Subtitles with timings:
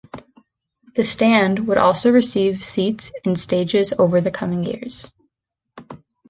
[0.95, 5.11] The stand would also receive seats in stages over the coming years.